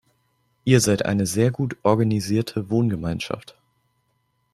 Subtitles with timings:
[0.63, 3.55] Ihr seid eine sehr gut organisierte Wohngemeinschaft.